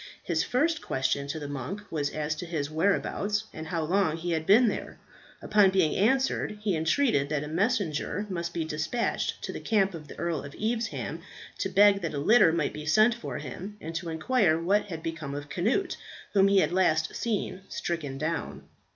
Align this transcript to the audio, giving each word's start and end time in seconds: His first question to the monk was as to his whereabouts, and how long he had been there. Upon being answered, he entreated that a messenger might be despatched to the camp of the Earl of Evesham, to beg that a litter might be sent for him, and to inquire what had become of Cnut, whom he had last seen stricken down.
His 0.23 0.41
first 0.41 0.81
question 0.81 1.27
to 1.27 1.37
the 1.37 1.47
monk 1.47 1.83
was 1.91 2.09
as 2.09 2.33
to 2.37 2.47
his 2.47 2.71
whereabouts, 2.71 3.43
and 3.53 3.67
how 3.67 3.83
long 3.83 4.17
he 4.17 4.31
had 4.31 4.47
been 4.47 4.67
there. 4.67 4.97
Upon 5.43 5.69
being 5.69 5.95
answered, 5.95 6.57
he 6.63 6.75
entreated 6.75 7.29
that 7.29 7.43
a 7.43 7.47
messenger 7.47 8.25
might 8.27 8.49
be 8.51 8.65
despatched 8.65 9.43
to 9.43 9.53
the 9.53 9.59
camp 9.59 9.93
of 9.93 10.07
the 10.07 10.17
Earl 10.17 10.43
of 10.43 10.55
Evesham, 10.55 11.21
to 11.59 11.69
beg 11.69 12.01
that 12.01 12.15
a 12.15 12.17
litter 12.17 12.51
might 12.51 12.73
be 12.73 12.87
sent 12.87 13.13
for 13.13 13.37
him, 13.37 13.77
and 13.79 13.93
to 13.93 14.09
inquire 14.09 14.59
what 14.59 14.85
had 14.85 15.03
become 15.03 15.35
of 15.35 15.49
Cnut, 15.53 15.97
whom 16.33 16.47
he 16.47 16.61
had 16.61 16.71
last 16.71 17.13
seen 17.13 17.61
stricken 17.69 18.17
down. 18.17 18.63